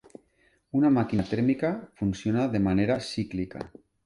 Una 0.79 0.89
màquina 0.95 1.25
tèrmica 1.33 1.71
funciona 2.01 2.47
de 2.57 2.63
manera 2.71 2.97
cíclica. 3.11 3.65